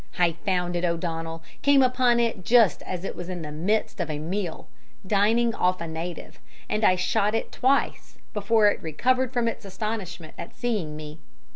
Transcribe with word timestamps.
I 0.17 0.31
found 0.43 0.75
it, 0.75 0.83
O'Donnell, 0.83 1.43
came 1.61 1.83
upon 1.83 2.19
it 2.19 2.43
just 2.43 2.81
as 2.87 3.03
it 3.05 3.15
was 3.15 3.29
in 3.29 3.43
the 3.43 3.51
midst 3.51 3.99
of 3.99 4.09
a 4.09 4.17
meal 4.17 4.67
dining 5.05 5.53
off 5.53 5.79
a 5.79 5.85
native 5.85 6.39
and 6.67 6.83
I 6.83 6.95
shot 6.95 7.35
it 7.35 7.51
twice 7.51 8.17
before 8.33 8.67
it 8.71 8.81
recovered 8.81 9.31
from 9.31 9.47
its 9.47 9.63
astonishment 9.63 10.33
at 10.39 10.55
seeing 10.55 10.95
me. 10.95 11.19